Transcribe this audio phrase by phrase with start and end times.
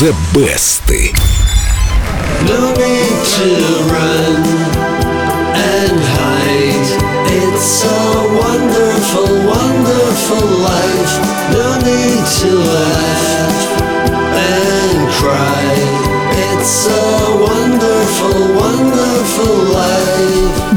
[0.00, 0.88] The Best.
[2.48, 3.48] No need to
[3.92, 4.40] run
[5.54, 6.88] and hide.
[7.28, 7.99] It's a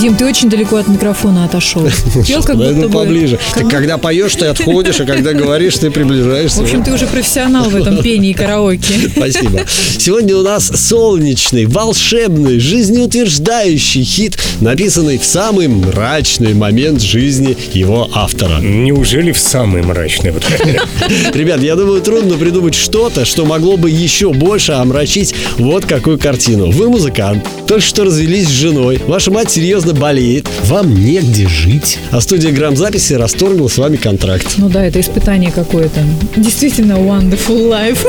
[0.04, 1.88] Дим, ты очень далеко от микрофона отошел.
[2.27, 3.39] Пел как будто бы- поближе.
[3.55, 6.59] Ты когда поешь, ты отходишь, а когда говоришь, ты приближаешься.
[6.59, 8.95] В общем, ты уже профессионал в этом пении и караоке.
[9.16, 9.61] Спасибо.
[9.97, 18.59] Сегодня у нас солнечный, волшебный, жизнеутверждающий хит, написанный в самый мрачный момент жизни его автора.
[18.59, 20.44] Неужели в самый мрачный вот
[21.33, 26.72] Ребят, я думаю, трудно придумать что-то, что могло бы еще больше омрачить вот какую картину.
[26.72, 32.20] Вы музыкант, только что развелись с женой, ваша мать серьезно болеет, вам негде жить, а
[32.22, 34.55] студия грамзаписи расторгла с вами контракт.
[34.58, 36.03] Ну да, это испытание какое-то.
[36.36, 38.06] Действительно wonderful life.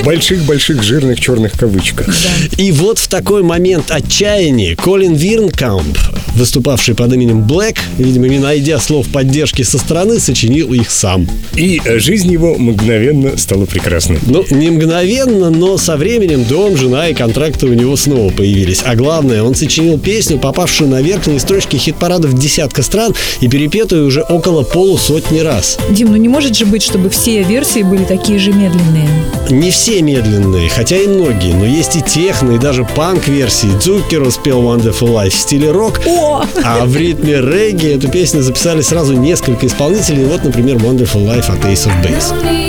[0.00, 2.08] в больших-больших жирных черных кавычках?
[2.56, 5.98] И вот в такой момент отчаяния Колин Вирнкамп,
[6.34, 11.28] выступавший под именем Блэк, видимо, не найдя слов поддержки со стороны, сочинил их сам.
[11.54, 14.18] И э, жизнь его мгновенно стала прекрасной.
[14.26, 18.82] Ну, не мгновенно, но со временем дом, жена и контракты у него снова появились.
[18.86, 24.22] А главное, он сочинил песню, попавшую на верхние строчки хит-парадов десятка стран и перепетую уже
[24.22, 25.76] около полусотни раз.
[25.90, 29.08] Дим, ну не может же быть, чтобы все версии были такие же медленные.
[29.50, 33.76] Не все медленные, хотя и многие, но есть и техно, и даже панк-версии.
[33.80, 36.44] Цукеру спел Wonderful Life в стиле рок, О!
[36.62, 40.24] а в ритме регги эту песню записали сразу несколько исполнителей.
[40.26, 42.65] Вот, например, Wonderful Life от Ace of Base.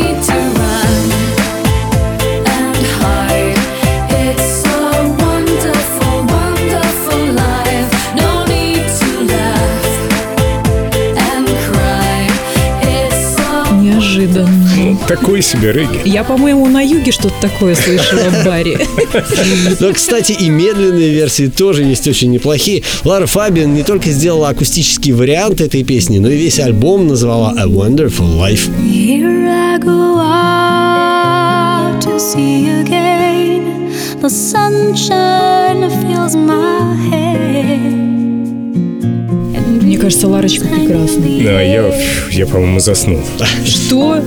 [14.18, 14.50] Неожиданно.
[14.78, 16.02] Ну, такой себе регги.
[16.06, 18.80] Я, по-моему, на юге что-то такое слышала в баре.
[19.80, 22.84] Но, кстати, и медленные версии тоже есть очень неплохие.
[23.04, 27.66] Лара Фабиан не только сделала акустический вариант этой песни, но и весь альбом назвала A
[27.66, 28.70] Wonderful Life.
[28.82, 33.92] Here I go out to see again.
[34.22, 38.27] The sunshine fills my head.
[39.88, 41.44] Мне кажется, Ларочка прекрасная.
[41.44, 41.94] Да, я,
[42.30, 43.22] я по-моему, заснул.
[43.64, 44.22] Что?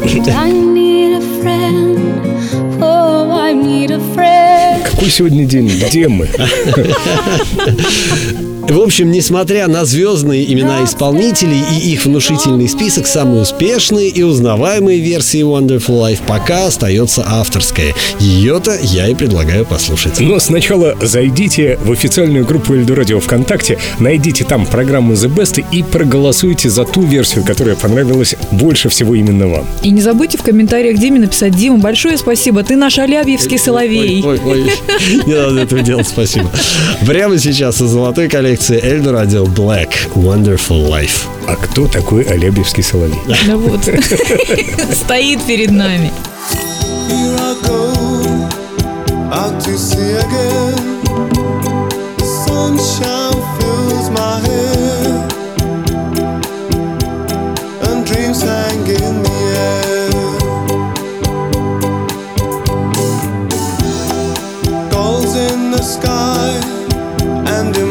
[4.90, 5.68] Какой сегодня день?
[5.68, 6.30] Где мы?
[8.70, 15.00] В общем, несмотря на звездные имена исполнителей и их внушительный список, самые успешные и узнаваемые
[15.00, 17.94] версии Wonderful Life пока остается авторская.
[18.20, 20.20] Ее-то я и предлагаю послушать.
[20.20, 26.70] Но сначала зайдите в официальную группу Эльдорадио ВКонтакте, найдите там программу The Best и проголосуйте
[26.70, 29.66] за ту версию, которая понравилась больше всего именно вам.
[29.82, 34.22] И не забудьте в комментариях Диме написать Дима, большое спасибо, ты наш Алябьевский соловей.
[34.24, 34.72] Ой, ой, ой.
[35.26, 36.48] Не надо этого делать, спасибо.
[37.04, 41.26] Прямо сейчас из золотой коллекции Эльдо Радио Black Wonderful Life.
[41.48, 43.18] А кто такой Алябьевский соловей?
[43.46, 43.80] Да вот.
[44.92, 46.12] Стоит перед нами.
[47.08, 47.92] Here I go
[49.32, 50.76] out to sea again.
[52.18, 55.32] The sunshine fills my head,
[57.88, 60.10] and dreams hang in the air.
[64.90, 66.60] Gulls in the sky
[67.46, 67.89] and in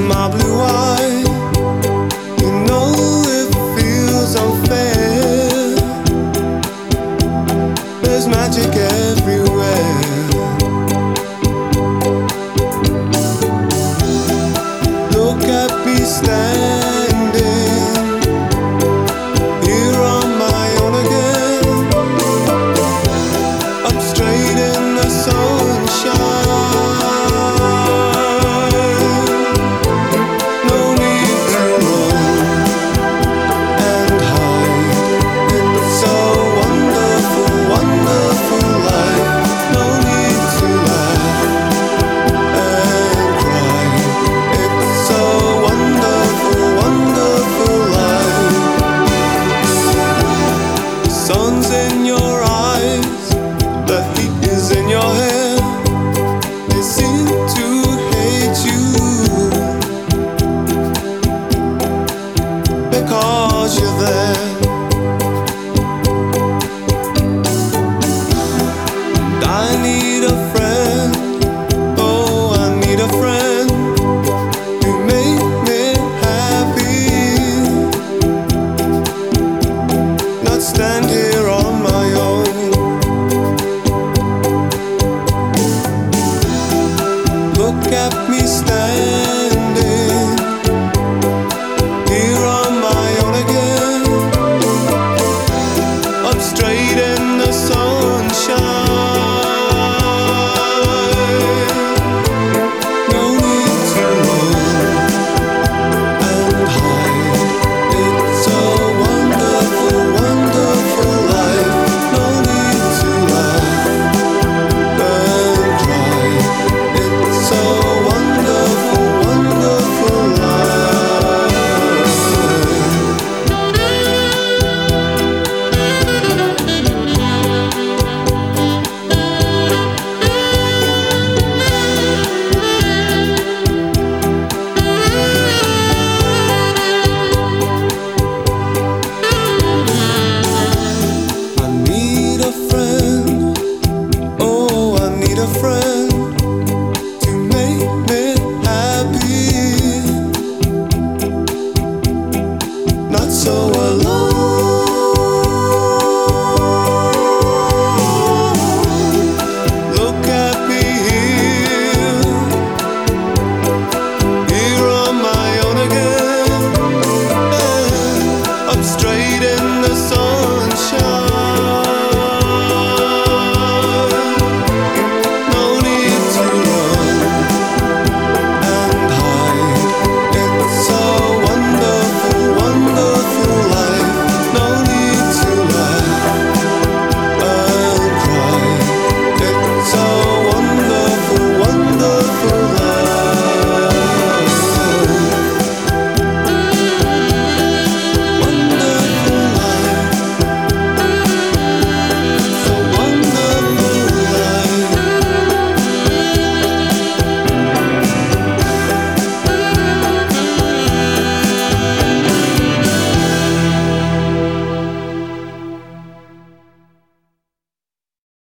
[8.50, 9.09] magic